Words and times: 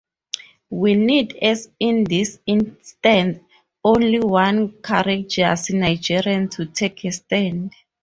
We 0.71 0.95
need 0.95 1.37
as 1.43 1.69
in 1.79 2.05
this 2.05 2.39
instance 2.47 3.37
only 3.83 4.17
one 4.19 4.71
courageous 4.81 5.69
Nigerian 5.69 6.49
to 6.49 6.65
take 6.65 7.05
a 7.05 7.11
stand. 7.11 7.73